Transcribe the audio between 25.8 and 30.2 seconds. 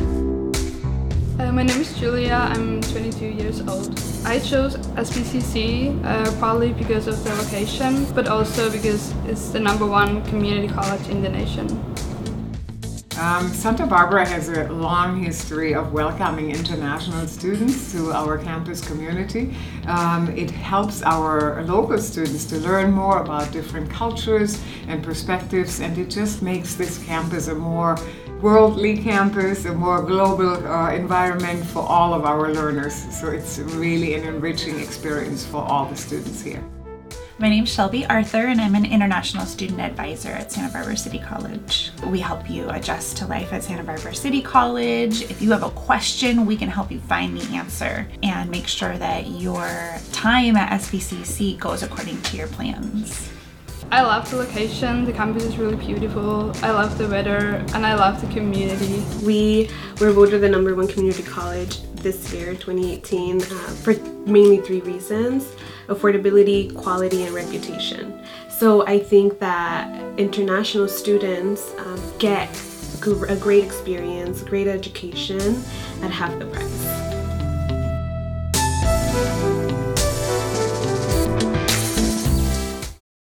and it just makes this campus a more worldly campus, a more